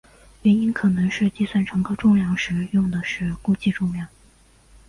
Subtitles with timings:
[0.41, 4.07] 原因可能是计算乘客重量时用的是估计重量。